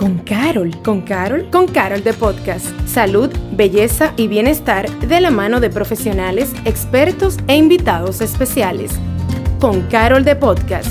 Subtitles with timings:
[0.00, 0.70] con Carol.
[0.82, 1.50] ¿Con Carol?
[1.50, 2.66] Con Carol de Podcast.
[2.88, 8.92] Salud, belleza y bienestar de la mano de profesionales, expertos e invitados especiales.
[9.60, 10.88] Con Carol de Podcast.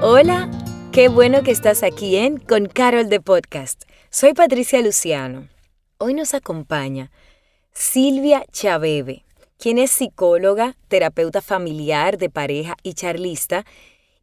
[0.00, 0.48] Hola,
[0.92, 3.82] qué bueno que estás aquí en Con Carol de Podcast.
[4.08, 5.48] Soy Patricia Luciano.
[5.98, 7.10] Hoy nos acompaña
[7.72, 9.24] Silvia Chabebe,
[9.58, 13.64] quien es psicóloga, terapeuta familiar de pareja y charlista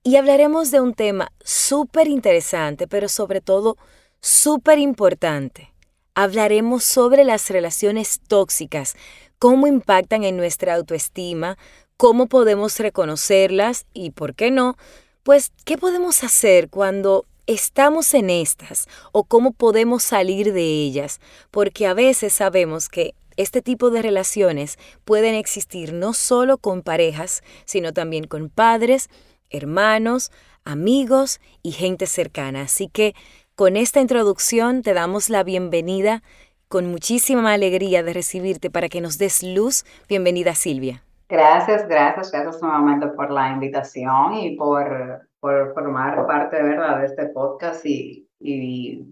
[0.03, 3.77] y hablaremos de un tema súper interesante, pero sobre todo
[4.21, 5.73] súper importante.
[6.13, 8.95] Hablaremos sobre las relaciones tóxicas,
[9.39, 11.57] cómo impactan en nuestra autoestima,
[11.97, 14.77] cómo podemos reconocerlas y, ¿por qué no?
[15.23, 21.21] Pues, ¿qué podemos hacer cuando estamos en estas o cómo podemos salir de ellas?
[21.49, 27.41] Porque a veces sabemos que este tipo de relaciones pueden existir no solo con parejas,
[27.65, 29.09] sino también con padres,
[29.53, 30.31] hermanos,
[30.65, 32.63] amigos y gente cercana.
[32.63, 33.15] Así que
[33.55, 36.23] con esta introducción te damos la bienvenida
[36.67, 39.85] con muchísima alegría de recibirte para que nos des luz.
[40.09, 41.03] Bienvenida Silvia.
[41.29, 47.05] Gracias, gracias, gracias nuevamente por la invitación y por, por formar parte de verdad de
[47.05, 49.05] este podcast y, y,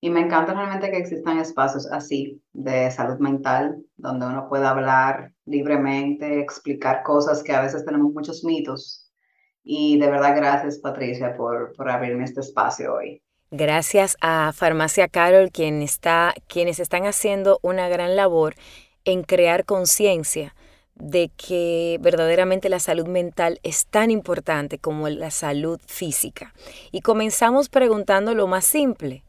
[0.00, 5.32] y me encanta realmente que existan espacios así de salud mental donde uno pueda hablar
[5.46, 9.03] libremente, explicar cosas que a veces tenemos muchos mitos
[9.64, 13.22] y de verdad, gracias Patricia por, por abrirme este espacio hoy.
[13.50, 18.54] Gracias a Farmacia Carol, quien está, quienes están haciendo una gran labor
[19.04, 20.54] en crear conciencia
[20.94, 26.54] de que verdaderamente la salud mental es tan importante como la salud física.
[26.92, 29.24] Y comenzamos preguntando lo más simple.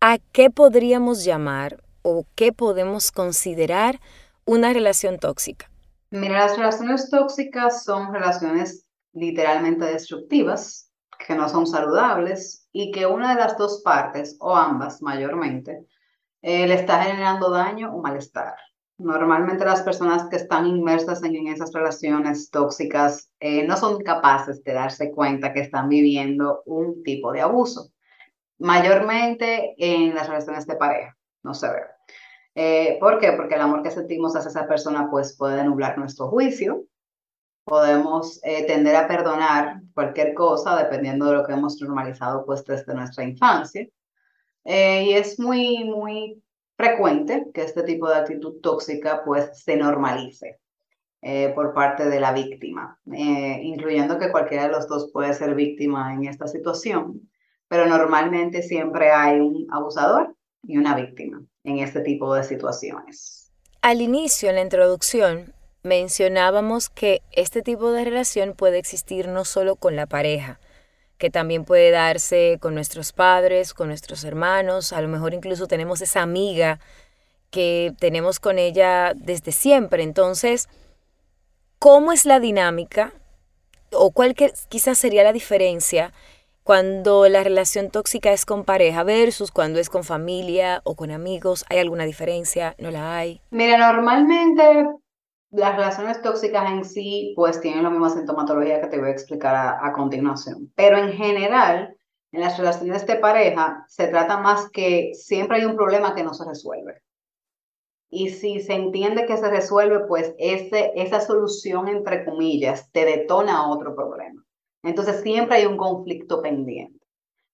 [0.00, 4.00] ¿A qué podríamos llamar o qué podemos considerar
[4.44, 5.70] una relación tóxica?
[6.10, 10.90] Mira, las relaciones tóxicas son relaciones literalmente destructivas,
[11.26, 15.86] que no son saludables y que una de las dos partes, o ambas mayormente,
[16.42, 18.54] eh, le está generando daño o malestar.
[18.98, 24.74] Normalmente las personas que están inmersas en, esas relaciones tóxicas eh, no son capaces de
[24.74, 27.90] darse cuenta que están viviendo un tipo de abuso.
[28.58, 31.80] Mayormente en las relaciones de pareja, no se ve.
[32.54, 33.32] Eh, ¿Por qué?
[33.32, 36.84] Porque el amor que sentimos hacia esa persona pues puede nublar nuestro juicio
[37.64, 42.94] podemos eh, tender a perdonar cualquier cosa dependiendo de lo que hemos normalizado pues desde
[42.94, 43.86] nuestra infancia.
[44.64, 46.42] Eh, y es muy, muy
[46.76, 50.58] frecuente que este tipo de actitud tóxica pues se normalice
[51.22, 56.14] eh, por parte de la víctima, incluyendo que cualquiera de los dos puede ser víctima
[56.14, 57.30] en esta situación,
[57.68, 63.52] pero normalmente siempre hay un abusador y una víctima en este tipo de situaciones.
[63.82, 69.76] Al inicio, en la introducción, mencionábamos que este tipo de relación puede existir no solo
[69.76, 70.60] con la pareja,
[71.18, 76.00] que también puede darse con nuestros padres, con nuestros hermanos, a lo mejor incluso tenemos
[76.00, 76.80] esa amiga
[77.50, 80.02] que tenemos con ella desde siempre.
[80.02, 80.68] Entonces,
[81.78, 83.12] ¿cómo es la dinámica
[83.92, 84.34] o cuál
[84.68, 86.12] quizás sería la diferencia
[86.62, 91.64] cuando la relación tóxica es con pareja versus cuando es con familia o con amigos?
[91.68, 92.76] ¿Hay alguna diferencia?
[92.78, 93.40] ¿No la hay?
[93.50, 94.86] Mira, normalmente
[95.50, 99.78] las relaciones tóxicas en sí, pues tienen la misma sintomatología que te voy a explicar
[99.82, 100.72] a, continuación.
[100.76, 101.96] Pero en general,
[102.32, 106.34] en las relaciones de pareja, se trata más que siempre hay un problema que no
[106.34, 107.02] se resuelve.
[108.10, 113.68] Y si se entiende que se resuelve, pues ese, esa solución, entre comillas, te detona
[113.70, 114.44] otro problema.
[114.82, 116.98] Entonces siempre hay un conflicto pendiente.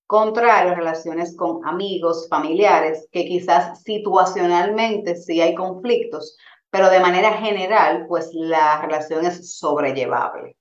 [0.06, 6.36] Contrario, relaciones con amigos, familiares, que quizás situacionalmente sí hay conflictos,
[6.76, 10.58] pero de manera general, pues la relación es sobrellevable.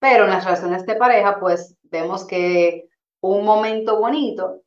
[0.00, 2.88] Pero en las relaciones de pareja, pues vemos que
[3.20, 4.62] un momento bonito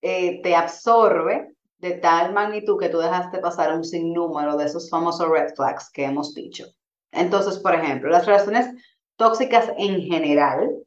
[0.00, 5.28] eh, te absorbe de tal magnitud que tú dejaste pasar un sinnúmero de esos famosos
[5.28, 6.64] red flags que hemos dicho.
[7.12, 8.74] Entonces, por ejemplo, las relaciones
[9.16, 10.78] tóxicas en general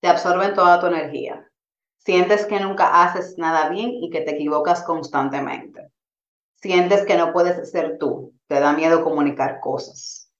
[0.00, 1.48] te absorben toda tu energía.
[1.98, 5.92] Sientes que nunca haces nada bien y que te equivocas constantemente
[6.66, 10.32] sientes que no puedes ser tú, te da miedo comunicar cosas.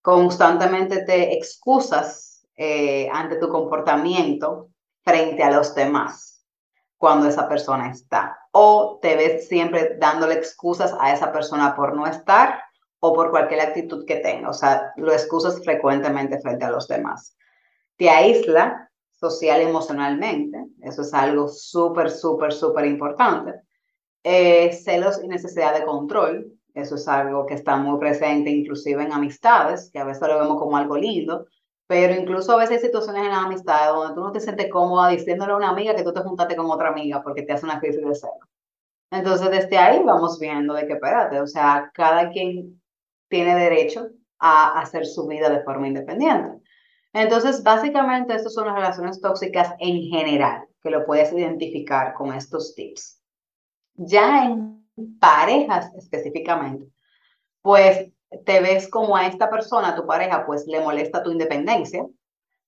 [0.00, 4.68] Constantemente te excusas eh, ante tu comportamiento
[5.02, 6.44] frente a los demás
[6.98, 8.38] cuando esa persona está.
[8.52, 12.62] O te ves siempre dándole excusas a esa persona por no estar
[13.00, 14.50] o por cualquier actitud que tenga.
[14.50, 17.36] O sea, lo excusas frecuentemente frente a los demás.
[17.96, 20.64] Te aísla social y emocionalmente.
[20.80, 23.62] Eso es algo súper, súper, súper importante.
[24.24, 29.12] Eh, celos y necesidad de control, eso es algo que está muy presente inclusive en
[29.12, 31.46] amistades, que a veces lo vemos como algo lindo,
[31.86, 35.08] pero incluso a veces hay situaciones en la amistad donde tú no te sientes cómoda
[35.08, 37.80] diciéndole a una amiga que tú te juntaste con otra amiga porque te hace una
[37.80, 38.32] crisis de celo.
[39.10, 42.80] Entonces, desde ahí vamos viendo de que, espérate, o sea, cada quien
[43.28, 44.08] tiene derecho
[44.38, 46.62] a hacer su vida de forma independiente.
[47.12, 52.74] Entonces, básicamente, estas son las relaciones tóxicas en general, que lo puedes identificar con estos
[52.74, 53.21] tips.
[53.94, 54.86] Ya en
[55.18, 56.86] parejas específicamente,
[57.60, 58.10] pues
[58.44, 62.06] te ves como a esta persona, tu pareja, pues le molesta tu independencia,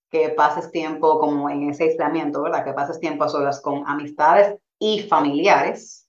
[0.09, 2.63] que pases tiempo como en ese aislamiento, ¿verdad?
[2.63, 6.07] Que pases tiempo a solas con amistades y familiares.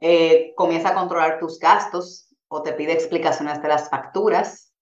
[0.00, 4.72] Eh, comienza a controlar tus gastos o te pide explicaciones de las facturas.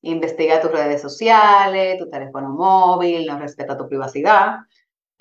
[0.00, 4.56] Investiga tus redes sociales, tu teléfono móvil, no respeta tu privacidad.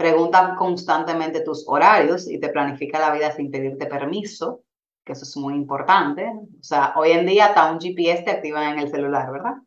[0.02, 4.64] Pregunta constantemente tus horarios y te planifica la vida sin pedirte permiso
[5.06, 6.28] que eso es muy importante.
[6.28, 9.58] O sea, hoy en día hasta un GPS te activan en el celular, ¿verdad?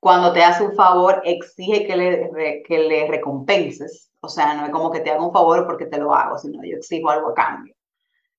[0.00, 4.10] Cuando te hace un favor, exige que le, que le recompenses.
[4.18, 6.64] O sea, no es como que te haga un favor porque te lo hago, sino
[6.64, 7.76] yo exijo algo a cambio.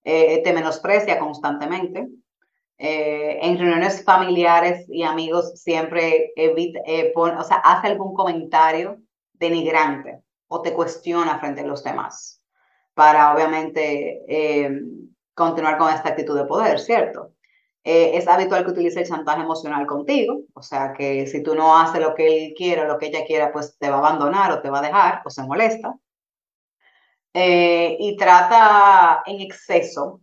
[0.04, 2.06] Eh, te menosprecia constantemente.
[2.78, 8.98] Eh, en reuniones familiares y amigos siempre evita, eh, o sea, hace algún comentario
[9.32, 12.42] denigrante o te cuestiona frente a los demás
[12.94, 14.24] para obviamente
[15.34, 17.34] continuar con esta actitud de poder, ¿cierto?
[17.84, 21.78] Eh, es habitual que utilice el chantaje emocional contigo, o sea que si tú no
[21.78, 24.52] haces lo que él quiere o lo que ella quiera, pues te va a abandonar
[24.52, 25.96] o te va a dejar o se molesta.
[27.32, 30.22] Eh, y trata en exceso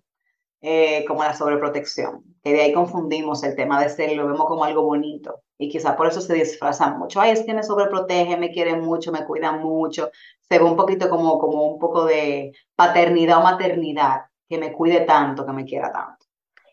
[0.61, 4.65] eh, como la sobreprotección, que de ahí confundimos el tema de ser lo vemos como
[4.65, 5.43] algo bonito.
[5.63, 7.21] Y quizá por eso se disfraza mucho.
[7.21, 10.11] Ay, es que me sobreprotege, me quiere mucho, me cuida mucho.
[10.41, 15.03] Se ve un poquito como, como un poco de paternidad o maternidad que me cuide
[15.03, 16.27] tanto, que me quiera tanto.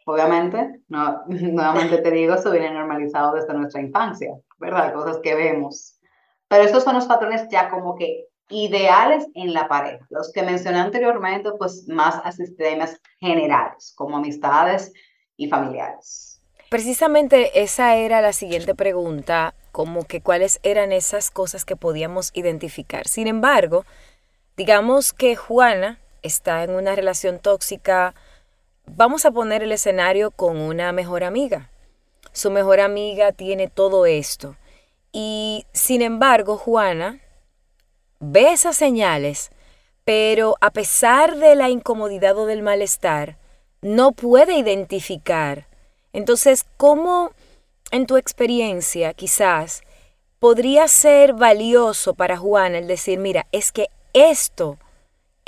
[0.07, 4.91] Obviamente, no, nuevamente te digo, eso viene normalizado desde nuestra infancia, ¿verdad?
[4.91, 6.00] Cosas que vemos.
[6.47, 10.03] Pero estos son los patrones ya como que ideales en la pareja.
[10.09, 14.91] Los que mencioné anteriormente, pues más a sistemas generales, como amistades
[15.38, 16.29] y familiares.
[16.69, 23.07] Precisamente esa era la siguiente pregunta, como que cuáles eran esas cosas que podíamos identificar.
[23.07, 23.86] Sin embargo,
[24.56, 28.13] digamos que Juana está en una relación tóxica,
[28.86, 31.71] vamos a poner el escenario con una mejor amiga.
[32.33, 34.56] Su mejor amiga tiene todo esto.
[35.12, 37.19] Y sin embargo, Juana
[38.19, 39.50] ve esas señales,
[40.04, 43.38] pero a pesar de la incomodidad o del malestar,
[43.81, 45.69] no puede identificar.
[46.14, 47.32] Entonces, ¿cómo
[47.92, 49.82] en tu experiencia quizás
[50.40, 54.78] podría ser valioso para Juana el decir, mira, es que esto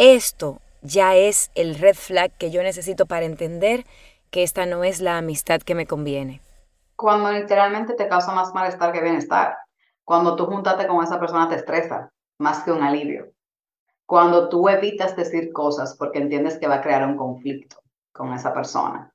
[0.03, 3.85] esto ya es el red flag que yo necesito para entender
[4.31, 6.41] que esta no es la amistad que me conviene.
[6.95, 9.57] Cuando literalmente te causa más malestar que bienestar.
[10.03, 13.31] Cuando tú juntarte con esa persona te estresa más que un alivio.
[14.07, 17.77] Cuando tú evitas decir cosas porque entiendes que va a crear un conflicto
[18.11, 19.10] con esa persona.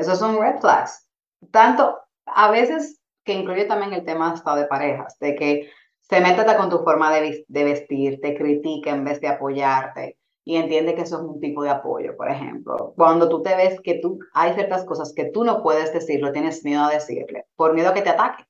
[0.00, 1.06] Esos son red flags.
[1.50, 5.70] Tanto a veces que incluye también el tema hasta de parejas, de que
[6.00, 10.56] se mete con tu forma de, de vestir, te critica en vez de apoyarte, y
[10.56, 12.94] entiende que eso es un tipo de apoyo, por ejemplo.
[12.96, 16.64] Cuando tú te ves que tú hay ciertas cosas que tú no puedes decirlo, tienes
[16.64, 18.44] miedo a decirle, por miedo a que te ataque.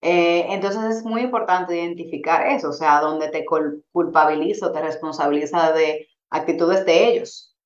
[0.00, 6.08] Eh, entonces es muy importante identificar eso, o sea, donde te culpabilizo, te responsabiliza de
[6.30, 7.56] actitudes de ellos.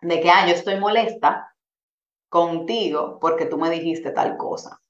[0.00, 1.47] De que, ah, yo estoy molesta
[2.28, 4.80] contigo porque tú me dijiste tal cosa.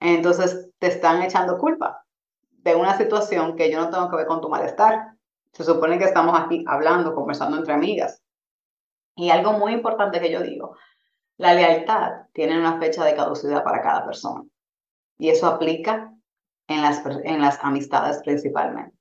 [0.00, 2.04] Entonces te están echando culpa
[2.50, 5.14] de una situación que yo no tengo que ver con tu malestar.
[5.52, 8.22] Se supone que estamos aquí hablando, conversando entre amigas.
[9.16, 10.76] Y algo muy importante que yo digo,
[11.36, 14.44] la lealtad tiene una fecha de caducidad para cada persona.
[15.18, 16.12] Y eso aplica
[16.68, 18.96] en las, en las amistades principalmente.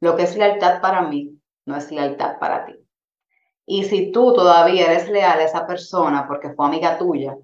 [0.00, 2.83] Lo que es lealtad para mí no es lealtad para ti.
[3.66, 7.36] Y si tú todavía eres leal a esa persona porque fue amiga tuya,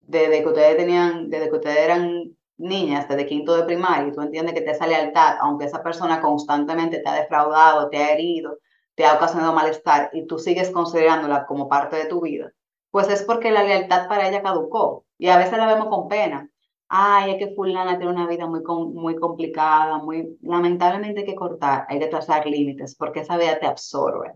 [0.00, 4.20] desde que ustedes tenían, desde que ustedes eran niñas desde quinto de primaria y tú
[4.20, 8.58] entiendes que te esa lealtad, aunque esa persona constantemente te ha defraudado, te ha herido,
[8.94, 12.52] te ha ocasionado malestar y tú sigues considerándola como parte de tu vida,
[12.90, 16.50] pues es porque la lealtad para ella caducó y a veces la vemos con pena.
[16.92, 21.86] Ay, es que fulana tiene una vida muy, muy complicada, muy lamentablemente hay que cortar,
[21.88, 24.34] hay que trazar límites porque esa vida te absorbe.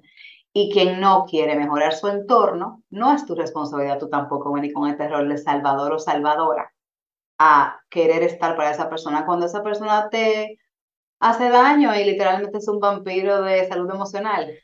[0.56, 4.88] Y quien no quiere mejorar su entorno, no es tu responsabilidad tú tampoco venir con
[4.88, 6.72] este rol de salvador o salvadora
[7.38, 10.58] a querer estar para esa persona cuando esa persona te
[11.18, 14.54] hace daño y literalmente es un vampiro de salud emocional.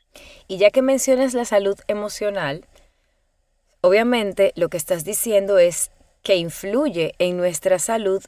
[0.47, 2.65] Y ya que mencionas la salud emocional,
[3.81, 5.91] obviamente lo que estás diciendo es
[6.23, 8.23] que influye en nuestra salud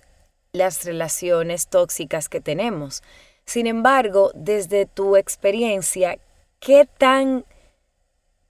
[0.51, 3.03] las relaciones tóxicas que tenemos.
[3.45, 6.17] Sin embargo, desde tu experiencia,
[6.59, 7.45] ¿qué tan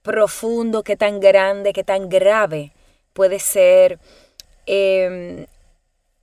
[0.04, 2.72] profundo, qué tan grande, qué tan grave
[3.14, 3.98] puede ser
[4.66, 5.46] em,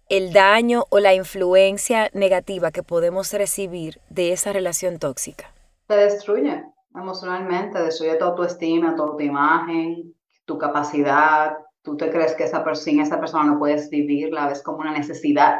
[0.07, 5.51] el daño o la influencia negativa que podemos recibir de esa relación tóxica?
[5.87, 6.63] Te destruye
[6.95, 10.13] emocionalmente, destruye tu autoestima, tu imagen,
[10.45, 11.57] tu capacidad.
[11.81, 14.91] Tú te crees que esa sin esa persona no puedes vivir, la ves como una
[14.91, 15.59] necesidad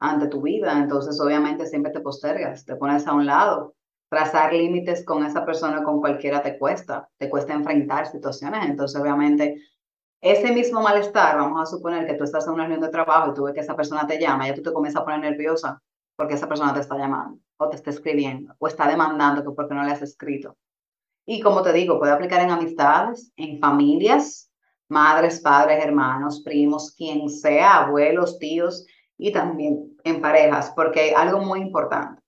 [0.00, 0.72] ante tu vida.
[0.76, 3.74] Entonces, obviamente, siempre te postergas, te pones a un lado.
[4.12, 7.08] Trazar límites con esa persona, con cualquiera, te cuesta.
[7.16, 8.66] Te cuesta enfrentar situaciones.
[8.66, 9.56] Entonces, obviamente,
[10.20, 13.34] ese mismo malestar, vamos a suponer que tú estás en una reunión de trabajo y
[13.34, 15.82] tú ves que esa persona te llama, ya tú te comienzas a poner nerviosa
[16.14, 19.74] porque esa persona te está llamando o te está escribiendo o está demandando que porque
[19.74, 20.58] no le has escrito.
[21.24, 24.52] Y como te digo, puede aplicar en amistades, en familias,
[24.90, 31.60] madres, padres, hermanos, primos, quien sea, abuelos, tíos y también en parejas, porque algo muy
[31.62, 32.21] importante.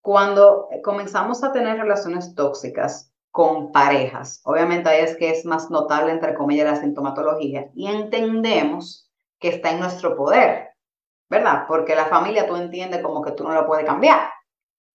[0.00, 6.12] Cuando comenzamos a tener relaciones tóxicas con parejas, obviamente ahí es que es más notable,
[6.12, 10.70] entre comillas, la sintomatología y entendemos que está en nuestro poder,
[11.28, 11.64] ¿verdad?
[11.68, 14.30] Porque la familia tú entiendes como que tú no la puedes cambiar,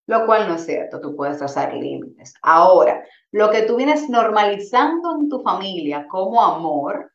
[0.07, 2.33] lo cual no es cierto, tú puedes trazar límites.
[2.41, 7.12] Ahora, lo que tú vienes normalizando en tu familia como amor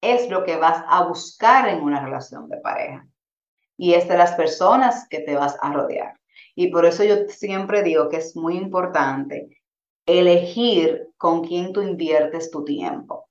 [0.00, 3.06] es lo que vas a buscar en una relación de pareja.
[3.76, 6.19] Y es de las personas que te vas a rodear.
[6.54, 9.60] Y por eso yo siempre digo que es muy importante
[10.06, 13.28] elegir con quién tú inviertes tu tiempo.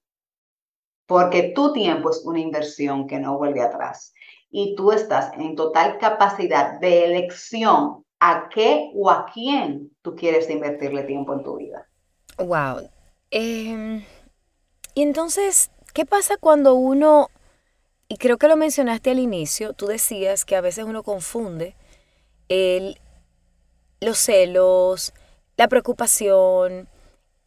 [1.05, 4.13] Porque tu tiempo es una inversión que no vuelve atrás.
[4.51, 10.49] Y tú estás en total capacidad de elección a qué o a quién tú quieres
[10.49, 11.87] invertirle tiempo en tu vida.
[12.37, 12.89] Wow.
[13.31, 14.03] Em,
[14.93, 17.29] y entonces, ¿qué pasa cuando uno,
[18.07, 21.75] y creo que lo mencionaste al inicio, tú decías que a veces uno confunde
[22.49, 22.99] el,
[24.01, 25.13] los celos,
[25.57, 26.87] la preocupación,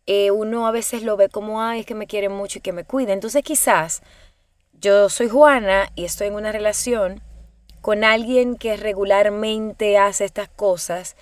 [0.07, 2.73] eh, uno a veces lo ve como, ay, es que me quiere mucho y que
[2.73, 3.13] me cuida.
[3.13, 4.03] Entonces quizás
[4.81, 7.21] yo soy Juana y estoy en una relación
[7.81, 11.17] con alguien que regularmente hace estas cosas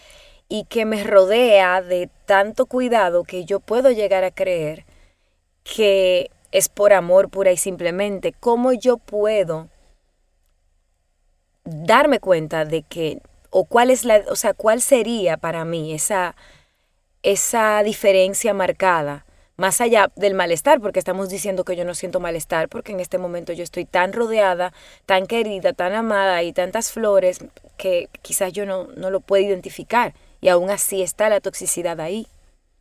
[0.49, 4.85] y que me rodea de tanto cuidado que yo puedo llegar a creer
[5.63, 9.69] que es por amor pura y simplemente, ¿cómo yo puedo
[11.65, 13.21] darme cuenta de que,
[13.51, 16.37] o cuál es la, o sea, cuál sería para mí esa,
[17.23, 19.25] esa diferencia marcada
[19.61, 23.19] más allá del malestar, porque estamos diciendo que yo no siento malestar, porque en este
[23.19, 24.73] momento yo estoy tan rodeada,
[25.05, 27.45] tan querida, tan amada y tantas flores
[27.77, 32.27] que quizás yo no, no lo puedo identificar y aún así está la toxicidad ahí.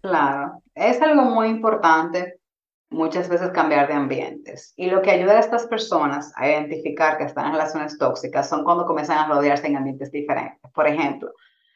[0.01, 2.39] Claro, es algo muy importante
[2.89, 4.73] muchas veces cambiar de ambientes.
[4.75, 8.63] Y lo que ayuda a estas personas a identificar que están en relaciones tóxicas son
[8.63, 10.71] cuando comienzan a rodearse en ambientes diferentes.
[10.73, 11.31] Por ejemplo,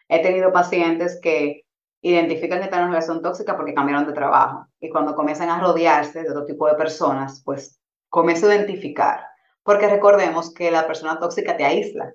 [0.08, 1.66] he tenido pacientes que
[2.02, 4.68] identifican que están en relación tóxica porque cambiaron de trabajo.
[4.80, 7.80] Y cuando comienzan a rodearse de otro tipo de personas, pues
[8.10, 9.26] comienza a identificar.
[9.64, 12.14] Porque recordemos que la persona tóxica te aísla.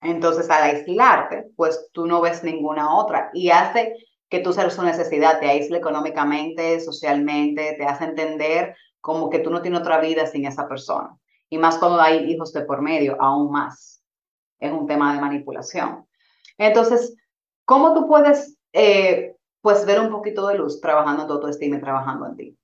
[0.00, 3.96] Entonces, al aislarte, pues tú no ves ninguna otra y hace
[4.36, 9.50] que tú seas su necesidad, te aísle económicamente, socialmente, te hace entender como que tú
[9.50, 11.16] no tienes otra vida sin esa persona.
[11.50, 14.02] Y más cuando hay hijos de por medio, aún más.
[14.58, 16.06] Es un tema de manipulación.
[16.56, 17.16] Entonces,
[17.64, 21.80] ¿Cómo tú puedes, eh, pues, ver un poquito de luz trabajando en tu autoestima y
[21.80, 22.58] trabajando en ti?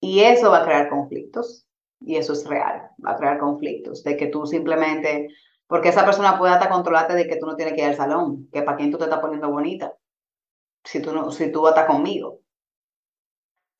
[0.00, 1.66] Y eso va a crear conflictos,
[2.00, 5.28] y eso es real, va a crear conflictos, de que tú simplemente,
[5.66, 8.48] porque esa persona puede hasta controlarte de que tú no tienes que ir al salón,
[8.50, 9.92] que para quién tú te estás poniendo bonita,
[10.86, 12.40] si tú, no, si tú estás conmigo,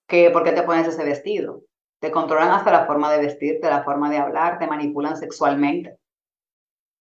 [0.09, 1.63] que por qué te pones ese vestido.
[2.01, 5.99] Te controlan hasta la forma de vestirte, la forma de hablar, te manipulan sexualmente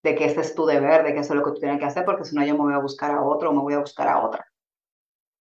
[0.04, 1.86] de que ese es tu deber, de que eso es lo que tú tienes que
[1.86, 3.80] hacer, porque si no yo me voy a buscar a otro o me voy a
[3.80, 4.48] buscar a otra.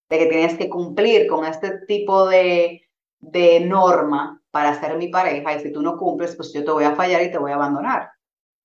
[0.09, 2.81] De que tienes que cumplir con este tipo de,
[3.19, 6.83] de norma para ser mi pareja y si tú no cumples, pues yo te voy
[6.83, 8.11] a fallar y te voy a abandonar.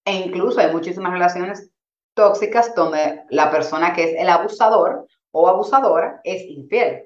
[0.05, 1.71] E incluso hay muchísimas relaciones
[2.15, 7.05] tóxicas donde la persona que es el abusador o abusadora es infiel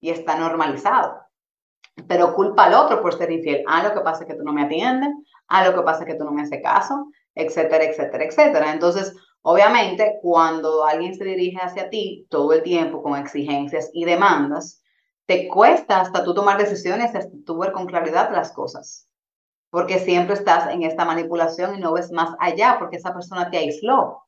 [0.00, 1.20] y está normalizado.
[2.08, 3.64] Pero culpa al otro por ser infiel.
[3.66, 5.10] Ah, lo que pasa es que tú no me atiendes.
[5.48, 8.72] Ah, lo que pasa es que tú no me haces caso etcétera, etcétera, etcétera.
[8.72, 14.82] Entonces, obviamente, cuando alguien se dirige hacia ti todo el tiempo con exigencias y demandas,
[15.26, 19.08] te cuesta hasta tú tomar decisiones, hasta tú ver con claridad las cosas,
[19.70, 23.58] porque siempre estás en esta manipulación y no ves más allá, porque esa persona te
[23.58, 24.24] aisló.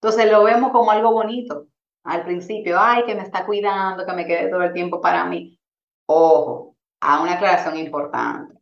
[0.00, 1.66] Entonces, lo vemos como algo bonito.
[2.04, 5.58] Al principio, ay, que me está cuidando, que me quede todo el tiempo para mí.
[6.06, 8.54] Ojo, a una aclaración importante.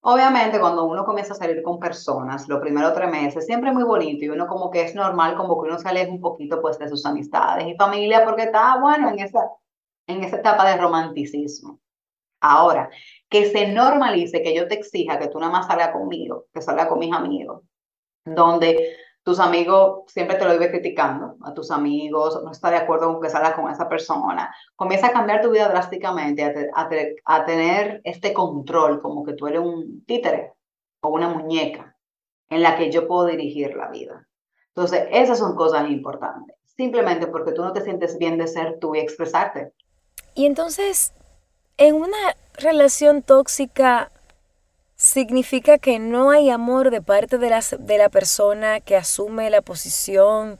[0.00, 4.24] Obviamente, cuando uno comienza a salir con personas, los primeros tres meses, siempre muy bonito
[4.24, 6.88] y uno como que es normal, como que uno se aleja un poquito pues de
[6.88, 9.50] sus amistades y familia porque está, bueno, en esa,
[10.06, 11.80] en esa etapa de romanticismo.
[12.40, 12.88] Ahora,
[13.28, 16.86] que se normalice que yo te exija que tú nada más salgas conmigo, que salgas
[16.86, 17.62] con mis amigos,
[18.24, 23.12] donde tus amigos siempre te lo vive criticando, a tus amigos, no está de acuerdo
[23.12, 26.88] con que salgas con esa persona, comienza a cambiar tu vida drásticamente, a,
[27.24, 30.54] a, tener este control, como que tú eres un títere
[31.00, 31.96] o una muñeca
[32.48, 34.26] en la que yo puedo dirigir la vida.
[34.68, 38.94] Entonces, esas son cosas importantes, simplemente porque tú no te sientes bien de ser tú
[38.94, 39.72] y expresarte.
[40.34, 41.12] Y entonces,
[41.76, 44.10] en una relación tóxica,
[45.08, 49.62] significa que no hay amor de parte de la, de la persona que asume la
[49.62, 50.58] posición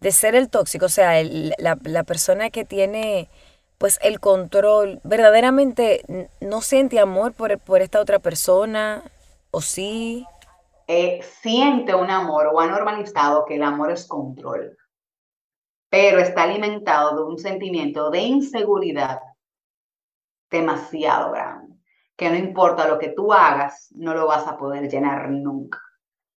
[0.00, 3.28] de ser el tóxico, o sea, la, la, persona que tiene
[3.78, 6.02] pues el control, verdaderamente
[6.40, 9.02] no siente amor por, por esta otra persona,
[9.50, 10.26] o sí.
[10.88, 14.76] Eh, siente un amor o ha normalizado que el amor es control,
[15.90, 19.20] pero está alimentado de un sentimiento de inseguridad
[20.50, 21.71] demasiado grande
[22.22, 25.80] que no importa lo que tú hagas, no lo vas a poder llenar nunca.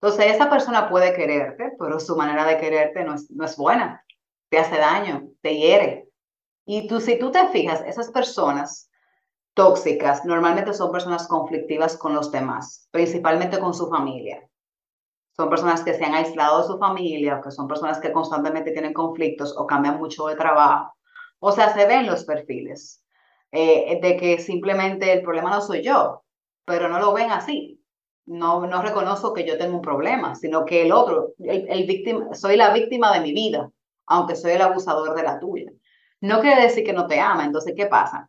[0.01, 4.03] Entonces, esa persona puede quererte, pero su manera de quererte no es, no es buena,
[4.49, 6.09] te hace daño, te hiere.
[6.65, 8.91] Y tú, si tú te fijas, esas personas
[9.53, 14.49] tóxicas normalmente son personas conflictivas con los demás, principalmente con su familia.
[15.37, 18.71] Son personas que se han aislado de su familia o que son personas que constantemente
[18.71, 20.95] tienen conflictos o cambian mucho de trabajo.
[21.41, 23.04] O sea, se ven los perfiles.
[23.57, 26.25] Eh, de que simplemente el problema no soy yo,
[26.65, 27.81] pero no lo ven así.
[28.27, 32.57] No, no reconozco que yo tengo un problema, sino que el otro, el, víctima, soy
[32.57, 33.71] la víctima de mi vida,
[34.07, 35.71] aunque soy el abusador de la tuya.
[36.21, 38.29] No quiere decir que no te ama, entonces, ¿qué pasa?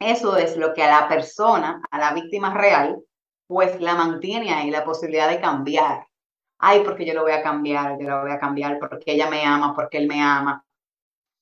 [0.00, 3.00] Eso es lo que a la persona, a la víctima real,
[3.46, 6.08] pues la mantiene ahí la posibilidad de cambiar.
[6.58, 9.44] Ay, porque yo lo voy a cambiar, yo lo voy a cambiar porque ella me
[9.44, 10.65] ama, porque él me ama.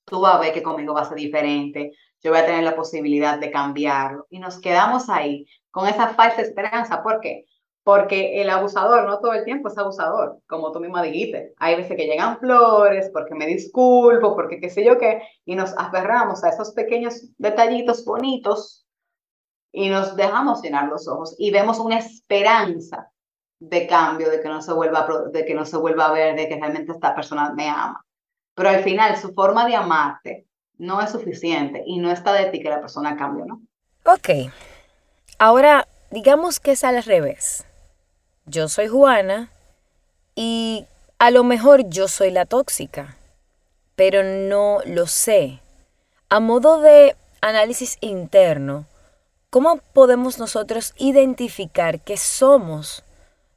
[0.05, 1.93] Tú vas a ver que conmigo va a ser diferente
[2.25, 4.27] yo voy a tener la posibilidad de cambiarlo.
[4.31, 7.03] Y nos quedamos ahí con esa falsa esperanza.
[7.03, 7.45] ¿Por qué?
[7.83, 11.53] Porque el abusador no todo el tiempo es abusador, como tú misma dijiste.
[11.59, 15.77] Hay veces que llegan flores, porque me disculpo, porque qué sé yo qué, y nos
[15.77, 18.87] aferramos a esos pequeños detallitos bonitos
[19.71, 23.11] y nos dejamos llenar los ojos y vemos una esperanza
[23.59, 26.49] de cambio, de que no se vuelva, de que no se vuelva a ver, de
[26.49, 28.04] que realmente esta persona me ama.
[28.55, 30.47] Pero al final su forma de amarte
[30.79, 33.61] no es suficiente y no está de ti que la persona cambie, ¿no?
[34.05, 34.51] Ok.
[35.39, 37.65] Ahora, digamos que es al revés.
[38.47, 39.51] Yo soy Juana
[40.35, 40.87] y
[41.19, 43.17] a lo mejor yo soy la tóxica,
[43.97, 45.61] pero no lo sé.
[46.29, 48.87] A modo de análisis interno,
[49.51, 53.05] ¿cómo podemos nosotros identificar que somos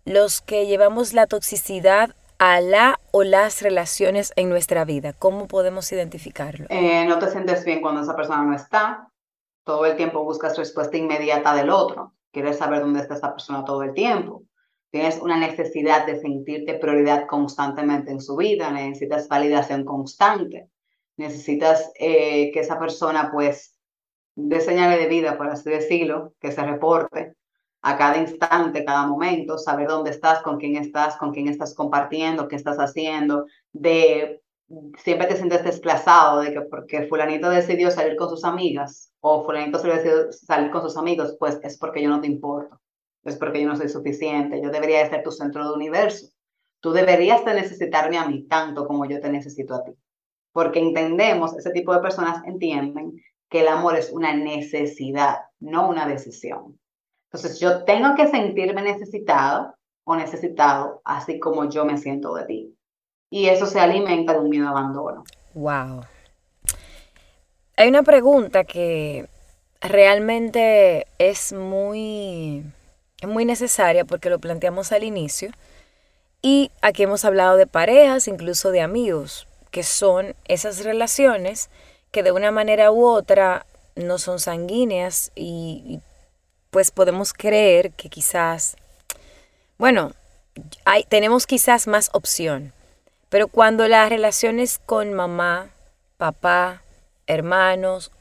[0.05, 5.13] los que llevamos la toxicidad a la o las relaciones en nuestra vida?
[5.13, 6.67] ¿Cómo podemos identificarlo?
[6.69, 9.09] Eh, no te sientes bien cuando esa persona no está.
[9.63, 12.13] Todo el tiempo buscas respuesta inmediata del otro.
[12.31, 14.43] Quieres saber dónde está esa persona todo el tiempo.
[14.91, 18.71] Tienes una necesidad de sentirte prioridad constantemente en su vida.
[18.71, 20.69] Necesitas validación constante.
[21.17, 23.75] Necesitas eh, que esa persona, pues,
[24.35, 27.35] dé señales de vida, por así decirlo, que se reporte
[27.87, 32.49] a cada instante, cada momento, saber dónde estás, con quién estás, con quién estás compartiendo,
[32.49, 34.41] qué estás haciendo, de
[34.97, 39.81] siempre te sientes desplazado de que porque fulanito decidió salir con sus amigas o fulanito
[39.81, 42.77] decidió salir con sus amigos, pues es porque yo no te importo,
[43.23, 46.27] es porque yo no soy suficiente, yo debería de ser tu centro de universo.
[46.81, 49.93] Tú deberías de necesitarme a mí tanto como yo te necesito a ti.
[50.51, 53.13] Porque entendemos, ese tipo de personas entienden
[53.49, 56.77] que el amor es una necesidad, no una decisión.
[57.31, 62.77] Entonces yo tengo que sentirme necesitado o necesitado, así como yo me siento de ti.
[63.29, 65.23] Y eso se alimenta de un miedo a abandono.
[65.53, 66.01] Wow.
[67.75, 69.27] Hay una pregunta que
[69.81, 72.63] realmente es muy,
[73.27, 75.51] muy necesaria porque lo planteamos al inicio.
[76.41, 81.69] Y aquí hemos hablado de parejas, incluso de amigos, que son esas relaciones
[82.11, 85.99] que de una manera u otra no son sanguíneas y,
[86.69, 88.77] pues podemos creer que quizás,
[89.77, 90.11] bueno,
[90.85, 92.73] hay, tenemos quizás más opción,
[93.29, 95.69] pero cuando las relaciones con mamá,
[96.17, 96.81] papá,
[97.25, 98.11] hermanos,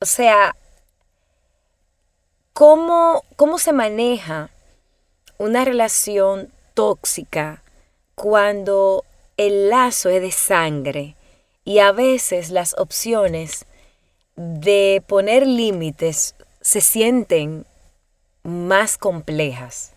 [0.00, 0.56] o sea,
[2.52, 4.50] ¿cómo, cómo se maneja
[5.38, 7.62] una relación tóxica
[8.14, 9.04] cuando
[9.36, 11.16] el lazo es de sangre
[11.64, 13.66] y a veces las opciones
[14.36, 17.66] de poner límites se sienten
[18.46, 19.94] más complejas?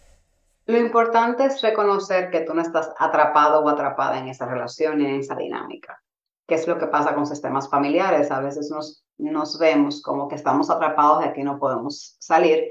[0.66, 5.20] Lo importante es reconocer que tú no estás atrapado o atrapada en esa relación, en
[5.20, 6.02] esa dinámica.
[6.48, 8.32] ¿Qué es lo que pasa con sistemas familiares?
[8.32, 12.68] A veces nos, nos vemos como que estamos atrapados de aquí no podemos salir.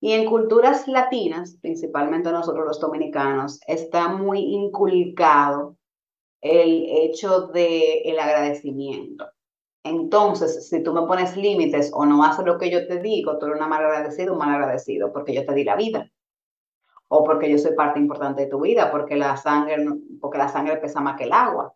[0.00, 5.76] Y en culturas latinas, principalmente nosotros los dominicanos, está muy inculcado
[6.40, 9.26] el hecho del el agradecimiento.
[9.82, 13.46] Entonces, si tú me pones límites o no haces lo que yo te digo, tú
[13.46, 16.10] eres una mal agradecido o mal agradecido porque yo te di la vida
[17.12, 19.84] o porque yo soy parte importante de tu vida, porque la sangre,
[20.20, 21.74] porque la sangre pesa más que el agua.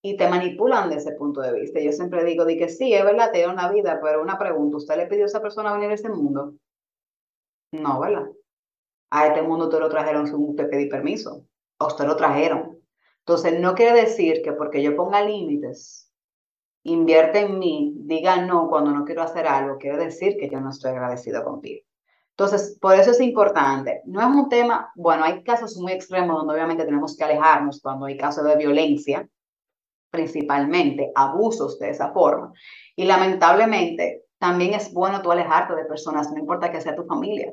[0.00, 1.80] Y te manipulan de ese punto de vista.
[1.80, 4.76] Yo siempre digo, di que sí, es verdad, te dio una vida, pero una pregunta,
[4.76, 6.54] ¿usted le pidió a esa persona venir a este mundo?
[7.72, 8.26] No, ¿verdad?
[9.10, 11.44] A este mundo te lo trajeron sin usted pedir permiso,
[11.78, 12.78] o usted lo trajeron.
[13.26, 16.09] Entonces, no quiere decir que porque yo ponga límites,
[16.82, 20.70] invierte en mí, diga no cuando no quiero hacer algo, quiere decir que yo no
[20.70, 21.84] estoy agradecido contigo.
[22.30, 24.00] Entonces, por eso es importante.
[24.06, 28.06] No es un tema, bueno, hay casos muy extremos donde obviamente tenemos que alejarnos cuando
[28.06, 29.28] hay casos de violencia,
[30.10, 32.52] principalmente abusos de esa forma.
[32.96, 37.52] Y lamentablemente, también es bueno tú alejarte de personas, no importa que sea tu familia,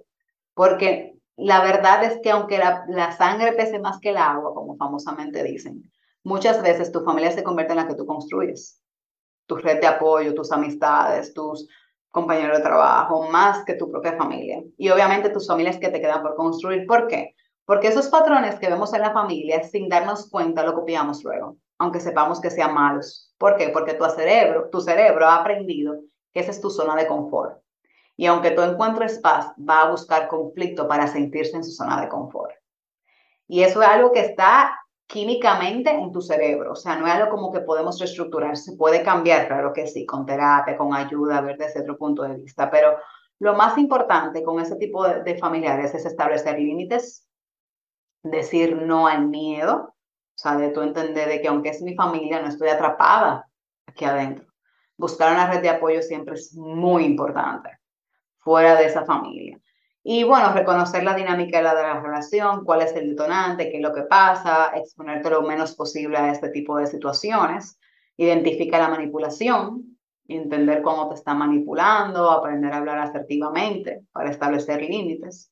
[0.54, 4.78] porque la verdad es que aunque la, la sangre pese más que el agua, como
[4.78, 5.84] famosamente dicen,
[6.24, 8.82] muchas veces tu familia se convierte en la que tú construyes.
[9.48, 11.68] Tu red de apoyo, tus amistades, tus
[12.12, 14.64] compañero de trabajo, más que tu propia familia.
[14.78, 16.86] Y obviamente tus familias que te quedan por construir.
[16.88, 17.36] ¿Por qué?
[17.66, 22.00] Porque esos patrones que vemos en la familia, sin darnos cuenta, lo copiamos luego, aunque
[22.00, 23.36] sepamos que sean malos.
[23.38, 23.70] ¿Por qué?
[23.70, 25.96] Porque tu cerebro, tu cerebro ha aprendido
[26.34, 27.62] que esa es tu zona de confort.
[28.16, 32.10] Y aunque tú encuentres paz, va a buscar conflicto para sentirse en su zona de
[32.10, 32.56] confort.
[33.48, 34.76] Y eso es algo que está
[35.08, 36.74] químicamente en tu cerebro.
[36.74, 38.58] O sea, no es algo como que podemos reestructurar.
[38.58, 42.36] Se puede cambiar, claro que sí, con terapia, con ayuda, ver desde otro punto de
[42.36, 42.70] vista.
[42.70, 42.98] Pero
[43.40, 47.28] lo más importante con ese tipo de, familiares es establecer límites,
[48.24, 52.42] decir no al miedo, o sea, de tú entender de que aunque es mi familia,
[52.42, 53.48] no estoy atrapada
[53.86, 54.46] aquí adentro.
[54.98, 57.70] Buscar una red de apoyo siempre es muy importante
[58.40, 59.60] fuera de esa familia.
[60.10, 63.76] Y bueno, reconocer la dinámica de la, de la relación, cuál es el detonante, qué
[63.76, 67.78] es lo que pasa, exponerte lo menos posible a este tipo de situaciones.
[68.16, 69.98] Identifica la manipulación,
[70.30, 75.52] entender cómo te está manipulando, aprender a hablar asertivamente para establecer límites.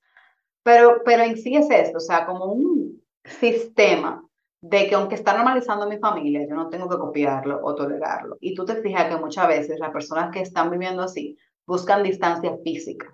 [0.63, 4.25] Pero, pero en sí es esto, o sea, como un sistema
[4.61, 8.37] de que aunque está normalizando mi familia, yo no tengo que copiarlo o tolerarlo.
[8.39, 12.55] Y tú te fijas que muchas veces las personas que están viviendo así buscan distancia
[12.63, 13.13] física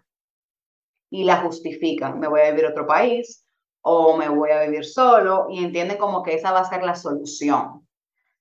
[1.12, 2.20] y la justifican.
[2.20, 3.46] Me voy a vivir a otro país
[3.82, 6.96] o me voy a vivir solo y entienden como que esa va a ser la
[6.96, 7.88] solución.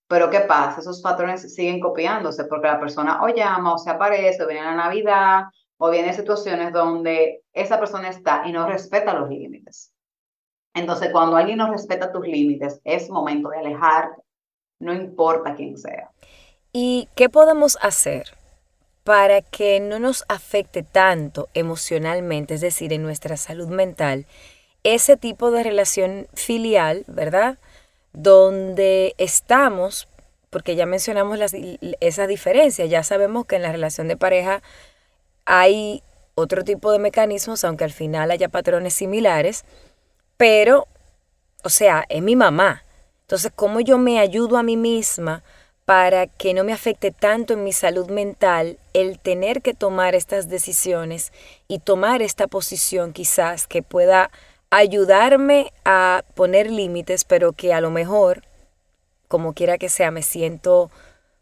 [0.09, 0.81] Pero ¿qué pasa?
[0.81, 4.75] Esos patrones siguen copiándose porque la persona o llama o se aparece o viene la
[4.75, 5.45] Navidad
[5.79, 9.93] o viene situaciones donde esa persona está y no respeta los límites.
[10.75, 14.23] Entonces, cuando alguien no respeta tus límites, es momento de alejarte,
[14.79, 16.11] no importa quién sea.
[16.73, 18.40] ¿Y qué podemos hacer
[19.11, 24.25] para que no nos afecte tanto emocionalmente, es decir, en nuestra salud mental,
[24.85, 27.59] ese tipo de relación filial, ¿verdad?
[28.13, 30.07] Donde estamos,
[30.49, 31.41] porque ya mencionamos
[31.99, 34.63] esa diferencia, ya sabemos que en la relación de pareja
[35.45, 36.05] hay
[36.37, 39.65] otro tipo de mecanismos, aunque al final haya patrones similares,
[40.37, 40.87] pero,
[41.65, 42.85] o sea, es mi mamá.
[43.23, 45.43] Entonces, ¿cómo yo me ayudo a mí misma?
[45.91, 50.49] Para que no me afecte tanto en mi salud mental el tener que tomar estas
[50.49, 51.33] decisiones
[51.67, 54.31] y tomar esta posición quizás que pueda
[54.71, 58.43] ayudarme a poner límites, pero que a lo mejor,
[59.27, 60.93] como quiera que sea, me siento,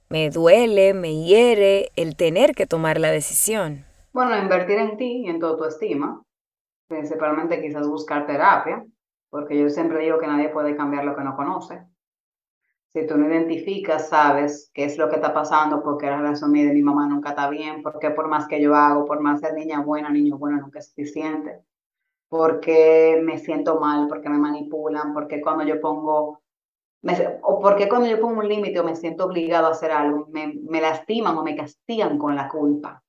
[0.08, 3.84] me duele, me hiere el tener que tomar la decisión.
[4.14, 6.22] Bueno, invertir en ti y en tu autoestima,
[6.88, 8.82] principalmente quizás buscar terapia,
[9.28, 11.82] porque yo siempre digo que nadie puede cambiar lo que no conoce.
[12.98, 16.66] Si tú no identificas, sabes qué es lo que está pasando, porque la relación mía
[16.66, 19.54] de mi mamá nunca está bien, porque por más que yo hago, por más ser
[19.54, 21.60] niña buena, niño bueno, nunca es suficiente,
[22.28, 26.42] porque me siento mal, porque me manipulan, porque cuando yo pongo,
[27.42, 30.54] o porque cuando yo pongo un límite o me siento obligado a hacer algo, me,
[30.68, 33.04] me lastiman o me castigan con la culpa,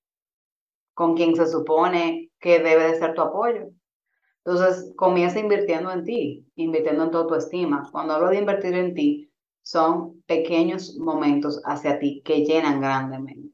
[0.93, 3.69] con quien se supone que debe de ser tu apoyo.
[4.45, 7.89] Entonces, comienza invirtiendo en ti, invirtiendo en tu autoestima.
[7.91, 9.28] Cuando hablo de invertir en ti,
[9.61, 13.53] son pequeños momentos hacia ti que llenan grandemente.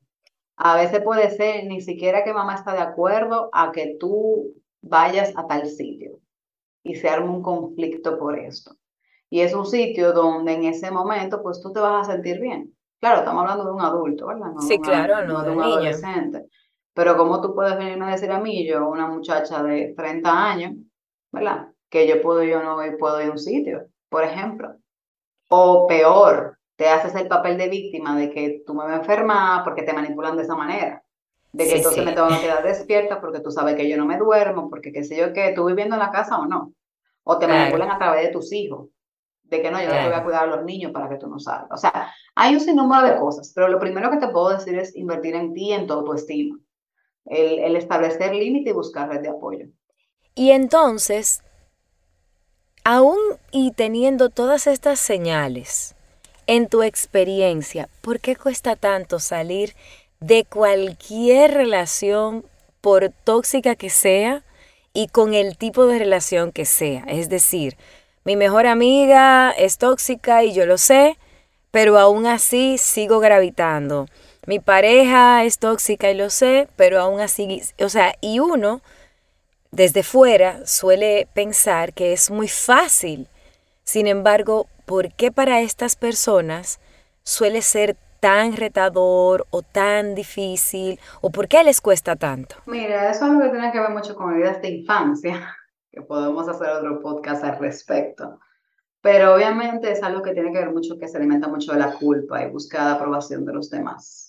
[0.58, 5.34] A veces puede ser ni siquiera que mamá está de acuerdo a que tú vayas
[5.36, 6.20] a tal sitio
[6.84, 8.72] y se arma un conflicto por esto.
[9.30, 12.74] Y es un sitio donde en ese momento pues tú te vas a sentir bien.
[13.00, 14.52] Claro, estamos hablando de un adulto, ¿verdad?
[14.60, 16.46] sí, claro, no, de un adolescente.
[16.94, 20.76] Pero ¿cómo tú puedes venirme a decir a mí, yo, una muchacha de 30 años,
[21.32, 21.68] ¿verdad?
[21.90, 24.76] Que yo puedo, yo no puedo ir a un sitio, por ejemplo.
[25.58, 29.64] O peor, te haces el papel de víctima de que tú me vas a enfermar
[29.64, 31.04] porque te manipulan de esa manera.
[31.54, 34.18] De que entonces me tengo que quedar despierta porque tú sabes que yo no me
[34.18, 36.74] duermo, porque qué sé yo qué, tú viviendo en la casa o no.
[37.24, 38.90] O te manipulan a través de tus hijos.
[39.44, 41.28] De que no, yo no te voy a cuidar a los niños para que tú
[41.28, 41.72] no salgas.
[41.72, 44.96] O sea, hay un sinnúmero de cosas, pero lo primero que te puedo decir es
[44.96, 46.58] invertir en ti, en tu autoestima
[47.26, 49.68] el, establecer límite y buscar red de apoyo.
[50.36, 51.44] Y entonces,
[52.86, 53.18] aún
[53.52, 55.96] y teniendo todas estas señales,
[56.48, 59.76] en tu experiencia, ¿por qué cuesta tanto salir
[60.22, 62.46] de cualquier relación,
[62.80, 64.44] por tóxica que sea,
[64.94, 67.04] y con el tipo de relación que sea?
[67.08, 67.76] Es decir,
[68.24, 71.18] mi mejor amiga es tóxica y yo lo sé,
[71.72, 74.06] pero aún así sigo gravitando
[74.46, 78.82] mi pareja es tóxica y lo sé, pero aún así, o sea, y uno
[79.76, 83.28] desde fuera suele pensar que es muy fácil.
[83.84, 86.80] Sin embargo, ¿por qué para estas personas
[87.24, 90.98] suele ser tan retador o tan difícil?
[91.20, 92.56] ¿O por qué les cuesta tanto?
[92.66, 95.56] Mira, eso es algo que tiene que ver mucho con heridas de infancia,
[95.92, 98.40] que podemos hacer otro podcast al respecto.
[99.02, 101.94] Pero obviamente es algo que tiene que ver mucho, que se alimenta mucho de la
[101.94, 104.25] culpa y busca la aprobación de los demás.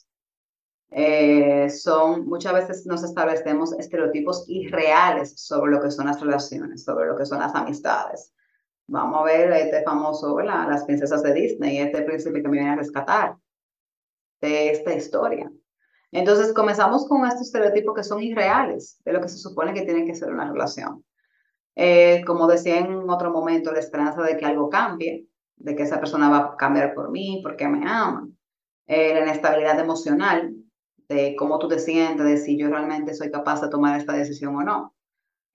[0.90, 7.07] Eh, son, muchas veces nos establecemos estereotipos irreales sobre lo que son las relaciones, sobre
[7.07, 8.33] lo que son las amistades.
[8.88, 12.77] Vamos a ver este famoso, las princesas de Disney, este príncipe que me viene a
[12.77, 13.37] rescatar
[14.40, 15.51] de esta historia.
[16.12, 20.07] Entonces comenzamos con estos estereotipos que son irreales de lo que se supone que tiene
[20.07, 21.05] que ser una relación.
[21.75, 25.99] Eh, como decía en otro momento, la esperanza de que algo cambie, de que esa
[25.99, 28.29] persona va a cambiar por mí, porque me ama.
[28.87, 30.56] Eh, la inestabilidad emocional,
[31.09, 34.57] de cómo tú te sientes, de si yo realmente soy capaz de tomar esta decisión
[34.57, 34.95] o no.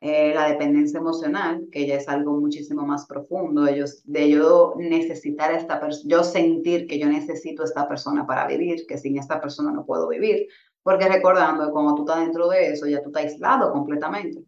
[0.04, 4.74] Eh, la dependencia emocional, que ya es algo muchísimo más profundo, de yo, de yo
[4.78, 9.40] necesitar esta persona, yo sentir que yo necesito esta persona para vivir, que sin esta
[9.40, 10.48] persona no puedo vivir,
[10.82, 14.44] porque recordando que cuando tú estás dentro de eso, ya tú estás aislado completamente,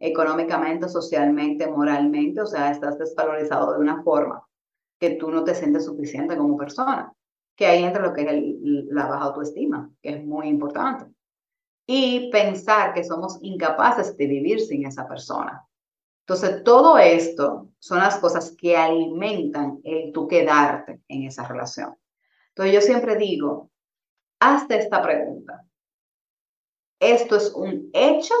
[0.00, 4.42] económicamente, socialmente, moralmente, o sea, estás desvalorizado de una forma
[4.98, 7.12] que tú no te sientes suficiente como persona
[7.56, 8.28] que ahí entra lo que es
[8.92, 11.06] la baja autoestima, que es muy importante.
[11.86, 15.64] Y pensar que somos incapaces de vivir sin esa persona.
[16.26, 21.94] Entonces, todo esto son las cosas que alimentan el tú quedarte en esa relación.
[22.48, 23.70] Entonces, yo siempre digo,
[24.40, 25.64] hazte esta pregunta.
[26.98, 28.34] ¿Esto es un hecho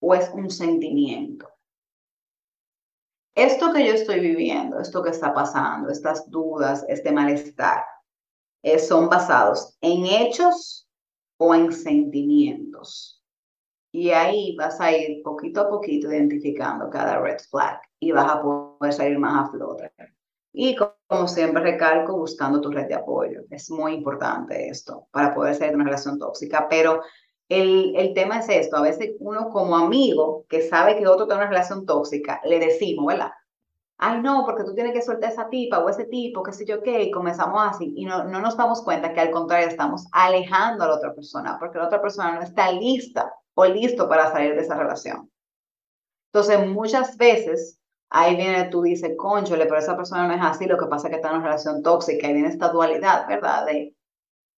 [0.00, 1.48] o es un sentimiento?
[3.36, 7.84] Esto que yo estoy viviendo, esto que está pasando, estas dudas, este malestar,
[8.62, 10.88] eh, son basados en hechos
[11.38, 13.22] o en sentimientos.
[13.92, 18.42] Y ahí vas a ir poquito a poquito identificando cada red flag y vas a
[18.42, 19.92] poder salir más a flote.
[20.52, 23.42] Y como siempre recalco, buscando tu red de apoyo.
[23.50, 26.66] Es muy importante esto para poder salir de una relación tóxica.
[26.68, 27.00] Pero
[27.48, 31.40] el, el tema es esto, a veces uno como amigo que sabe que otro tiene
[31.42, 33.30] una relación tóxica, le decimos, ¿verdad?
[33.98, 36.82] Ay no, porque tú tienes que soltar esa tipa o ese tipo, qué sé yo
[36.82, 40.84] qué, y comenzamos así, y no, no nos damos cuenta que al contrario estamos alejando
[40.84, 44.54] a la otra persona, porque la otra persona no está lista o listo para salir
[44.54, 45.30] de esa relación.
[46.32, 47.80] Entonces, muchas veces,
[48.10, 51.10] ahí viene, tú dices, conchole, pero esa persona no es así, lo que pasa es
[51.10, 53.66] que está en una relación tóxica, y viene esta dualidad, ¿verdad?
[53.66, 53.96] De,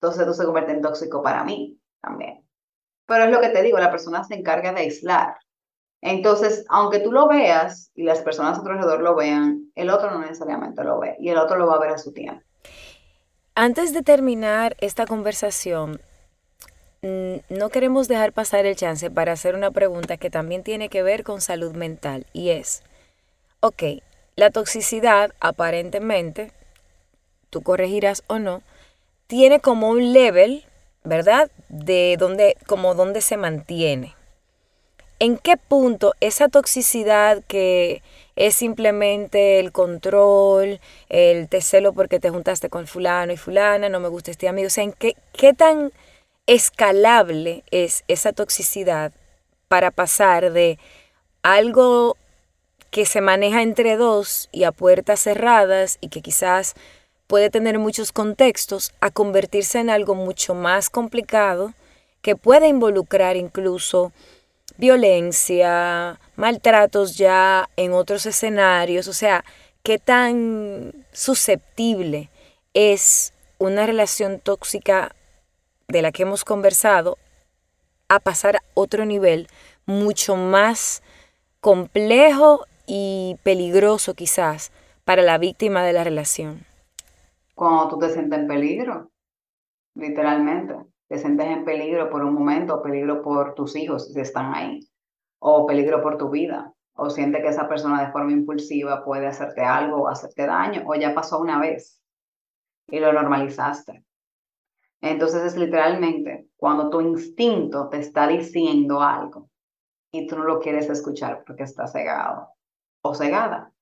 [0.01, 2.47] entonces tú se convierte en tóxico para mí también.
[3.07, 5.37] Pero es lo que te digo, la persona se encarga de aislar,
[6.03, 10.11] entonces, aunque tú lo veas y las personas a tu alrededor lo vean, el otro
[10.11, 12.43] no necesariamente lo ve y el otro lo va a ver a su tiempo.
[13.55, 16.01] Antes de terminar esta conversación,
[17.03, 21.25] no queremos dejar pasar el chance para hacer una pregunta que también tiene que ver
[21.25, 22.83] con salud mental y es,
[23.61, 23.83] ok,
[24.37, 26.53] la toxicidad aparentemente,
[27.51, 28.63] tú corregirás o no,
[29.27, 30.65] tiene como un level,
[31.05, 31.51] ¿verdad?
[31.69, 34.15] De donde, como donde se mantiene.
[35.21, 38.03] ¿En qué punto esa toxicidad que
[38.35, 40.81] es simplemente el control,
[41.11, 44.67] el te celo porque te juntaste con fulano y fulana, no me gusta este amigo,
[44.67, 45.93] o sea, ¿en qué, qué tan
[46.47, 49.13] escalable es esa toxicidad
[49.69, 50.79] para pasar de
[51.43, 52.17] algo
[52.91, 56.75] que se maneja entre dos y a puertas cerradas y que quizás
[57.27, 61.75] puede tener muchos contextos a convertirse en algo mucho más complicado
[62.23, 64.13] que puede involucrar incluso
[64.81, 69.45] violencia, maltratos ya en otros escenarios, o sea,
[69.83, 72.31] qué tan susceptible
[72.75, 75.15] es una relación tóxica
[75.89, 77.19] de la que hemos conversado
[78.09, 79.49] a pasar a otro nivel
[79.87, 81.03] mucho más
[81.61, 84.73] complejo y peligroso quizás
[85.05, 86.65] para la víctima de la relación.
[87.55, 89.11] Cuando tú te sientes en peligro,
[89.95, 90.75] literalmente,
[91.11, 94.89] te sientes en peligro por un momento, peligro por tus hijos si están ahí,
[95.41, 99.61] o peligro por tu vida, o sientes que esa persona de forma impulsiva puede hacerte
[99.61, 102.01] algo o hacerte daño, o ya pasó una vez
[102.87, 104.05] y lo normalizaste.
[105.01, 109.51] Entonces es literalmente cuando tu instinto te está diciendo algo
[110.13, 112.51] y tú no lo quieres escuchar porque estás cegado
[113.03, 113.73] o cegada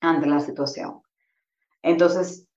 [0.00, 1.02] ante la situación.
[1.82, 2.48] Entonces,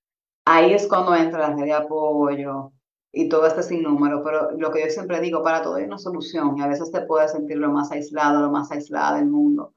[0.46, 2.72] ahí es cuando entra la red de apoyo
[3.16, 6.58] y todo este sinnúmero, pero lo que yo siempre digo, para todo hay una solución
[6.58, 9.76] y a veces te puedes sentir lo más aislado, lo más aislada del mundo.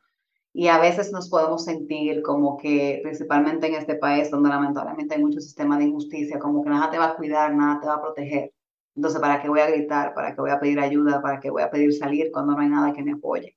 [0.54, 5.22] Y a veces nos podemos sentir como que, principalmente en este país donde lamentablemente hay
[5.22, 8.00] mucho sistema de injusticia, como que nada te va a cuidar, nada te va a
[8.00, 8.54] proteger.
[8.94, 10.14] Entonces, ¿para qué voy a gritar?
[10.14, 11.20] ¿Para qué voy a pedir ayuda?
[11.20, 13.54] ¿Para qué voy a pedir salir cuando no hay nada que me apoye?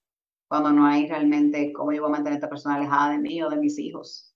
[0.50, 3.42] Cuando no hay realmente cómo yo voy a mantener a esta persona alejada de mí
[3.42, 4.36] o de mis hijos.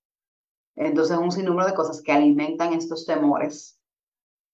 [0.77, 3.77] Entonces, un sinnúmero de cosas que alimentan estos temores,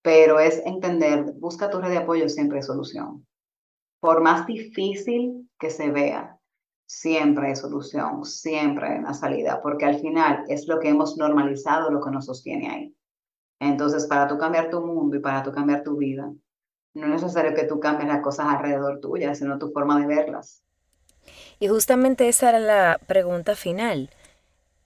[0.01, 3.25] pero es entender, busca tu red de apoyo, siempre hay solución.
[3.99, 6.37] Por más difícil que se vea,
[6.85, 11.91] siempre hay solución, siempre hay una salida, porque al final es lo que hemos normalizado
[11.91, 12.95] lo que nos sostiene ahí.
[13.59, 16.31] Entonces, para tú cambiar tu mundo y para tú cambiar tu vida,
[16.93, 20.63] no es necesario que tú cambies las cosas alrededor tuya, sino tu forma de verlas.
[21.59, 24.09] Y justamente esa era la pregunta final.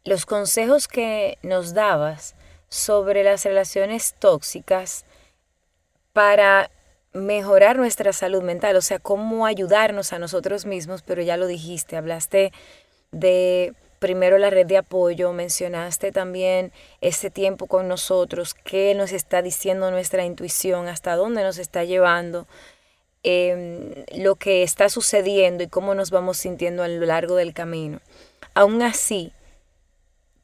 [0.03, 2.35] Los consejos que nos dabas
[2.73, 5.05] sobre las relaciones tóxicas
[6.11, 6.71] para
[7.13, 11.97] mejorar nuestra salud mental, o sea, cómo ayudarnos a nosotros mismos, pero ya lo dijiste,
[11.97, 12.51] hablaste
[13.11, 19.43] de primero la red de apoyo, mencionaste también ese tiempo con nosotros, qué nos está
[19.43, 22.47] diciendo nuestra intuición, hasta dónde nos está llevando,
[23.21, 28.01] em, lo que está sucediendo y cómo nos vamos sintiendo a lo largo del camino.
[28.55, 29.31] Aún así,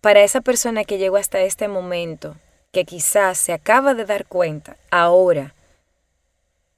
[0.02, 2.36] para esa persona que llegó hasta este momento,
[2.72, 5.54] que quizás se acaba de dar cuenta ahora,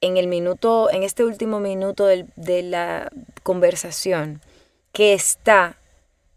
[0.01, 3.11] en el minuto, en este último minuto de la
[3.43, 4.41] conversación,
[4.91, 5.77] que está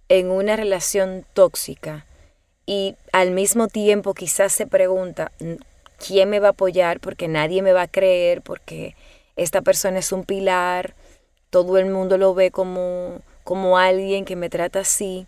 [0.08, 2.04] en una relación tóxica
[2.66, 5.32] y al mismo tiempo quizás se pregunta,
[5.98, 7.00] ¿quién me va a apoyar?
[7.00, 8.96] Porque nadie me va a creer, porque
[9.36, 10.94] esta persona es un pilar,
[11.50, 15.26] todo el mundo lo ve como, como alguien que me trata así.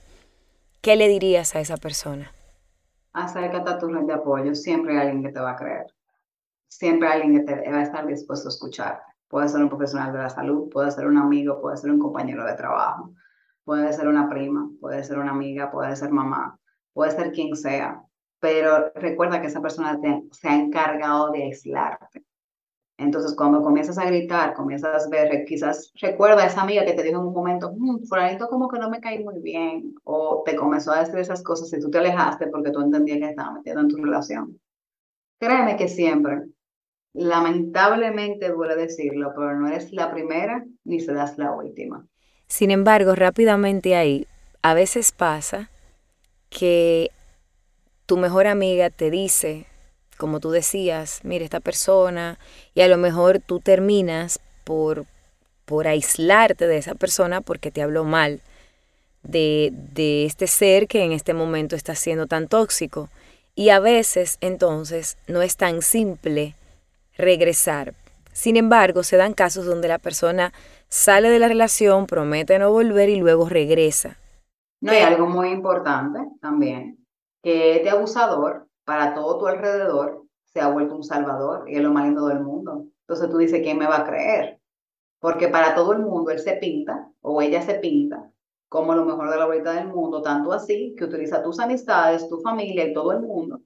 [0.87, 2.31] ¿Qué le dirías a esa persona?
[3.12, 5.87] Acércate a tu red de apoyo, siempre hay alguien que te va a creer
[6.68, 9.03] siempre hay alguien que te va a estar dispuesto a escuchar.
[9.29, 12.44] Puede ser un profesional de la salud, puede ser un amigo, puede ser un compañero
[12.44, 13.14] de trabajo,
[13.64, 16.57] puede ser una prima, puede ser una amiga, puede ser mamá,
[16.92, 18.01] puede ser quien sea.
[18.38, 19.99] Pero recuerda que esa persona
[20.31, 22.25] se ha encargado de aislarte.
[22.98, 27.02] Entonces, cuando comienzas a gritar, comienzas a ver, quizás recuerda a esa amiga que te
[27.02, 27.98] dijo en un momento, mmm,
[28.48, 31.80] como que no me caí muy bien, o te comenzó a decir esas cosas y
[31.80, 34.59] tú te alejaste porque tú entendías que estaba metido en tu relación.
[35.38, 36.46] Créeme que siempre
[37.16, 42.06] Lamentablemente duele decirlo, pero no eres la primera ni serás la última.
[42.46, 44.26] Sin embargo, rápidamente ahí,
[44.61, 45.70] a veces pasa
[46.50, 47.11] que
[48.04, 49.66] tu mejor amiga te dice,
[50.16, 52.38] como tú decías, mire esta persona,
[52.74, 55.05] y a lo mejor tú terminas por,
[55.64, 58.40] por aislarte de esa persona porque te habló mal
[59.22, 63.09] de, de este ser que en este momento está siendo tan tóxico.
[63.55, 66.55] Y a veces entonces no es tan simple
[67.16, 67.94] regresar.
[68.33, 70.52] Sin embargo, se dan casos donde la persona
[70.88, 74.18] sale de la relación, promete no volver y luego regresa.
[74.81, 76.98] No hay algo muy importante también,
[77.42, 81.92] que este abusador para todo tu alrededor se ha vuelto un salvador y es lo
[81.92, 82.87] más lindo del mundo.
[83.01, 84.59] Entonces tú dices, ¿quién me va a creer?
[85.20, 88.31] Porque para todo el mundo él se pinta o ella se pinta
[88.70, 92.40] como lo mejor de la vuelta del mundo, tanto así que utiliza tus amistades, tu
[92.40, 93.61] familia y todo el mundo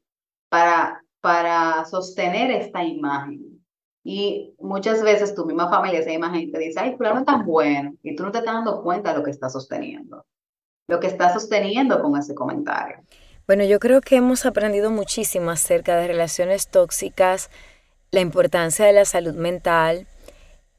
[0.48, 3.62] para para sostener esta imagen.
[4.02, 7.94] Y muchas veces tu misma familia, esa imagen, te dice, ay, fulano es tan bueno,
[8.02, 10.24] y tú no te estás dando cuenta de lo que está sosteniendo,
[10.88, 13.04] lo que está sosteniendo con ese comentario.
[13.50, 17.50] Bueno, yo creo que hemos aprendido muchísimo acerca de relaciones tóxicas,
[18.12, 20.06] la importancia de la salud mental,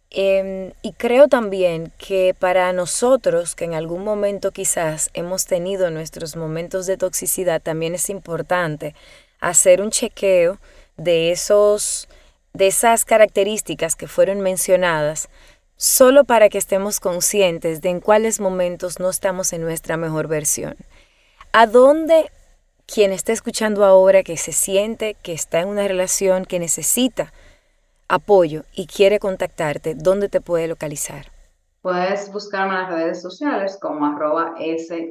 [0.10, 6.38] em, y creo también que para nosotros, que en algún momento quizás hemos tenido nuestros
[6.38, 8.96] momentos de toxicidad, también es importante
[9.42, 10.58] hacer un chequeo
[10.96, 12.08] de, esos,
[12.54, 15.28] de esas características que fueron mencionadas,
[15.76, 20.78] solo para que estemos conscientes de en cuáles momentos no estamos en nuestra mejor versión.
[21.52, 22.32] ¿A dónde
[22.94, 27.32] quien está escuchando ahora que se siente que está en una relación que necesita
[28.10, 31.28] apoyo y quiere contactarte, ¿dónde te puede localizar?
[31.82, 34.56] Puedes buscarme en las redes sociales como arroba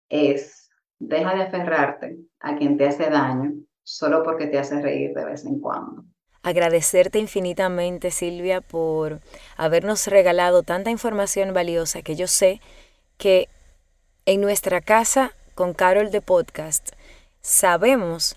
[0.08, 0.69] es,
[1.00, 5.44] deja de aferrarte a quien te hace daño solo porque te hace reír de vez
[5.44, 6.04] en cuando.
[6.42, 9.20] Agradecerte infinitamente, Silvia, por
[9.56, 12.60] habernos regalado tanta información valiosa que yo sé
[13.18, 13.48] que
[14.24, 16.92] en nuestra casa con Carol de Podcast
[17.42, 18.36] sabemos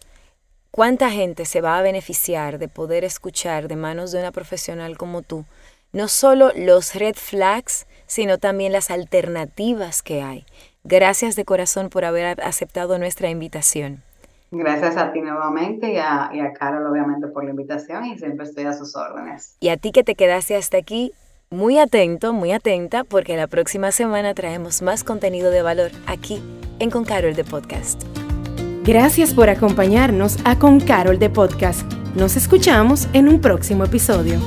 [0.72, 5.22] cuánta gente se va a beneficiar de poder escuchar de manos de una profesional como
[5.22, 5.46] tú,
[5.94, 10.46] no solo los red flags, sino también las alternativas que hay.
[10.84, 14.04] Gracias de corazón por haber aceptado nuestra invitación.
[14.52, 18.46] Gracias a ti nuevamente y a, y a Carol obviamente por la invitación y siempre
[18.46, 19.56] estoy a sus órdenes.
[19.60, 21.12] Y a ti que te quedaste hasta aquí,
[21.50, 26.42] muy atento, muy atenta, porque la próxima semana traemos más contenido de valor aquí
[26.80, 28.04] en Con Carol de Podcast.
[28.84, 31.92] Gracias por acompañarnos a Con Carol de Podcast.
[32.16, 34.40] Nos escuchamos en un próximo episodio.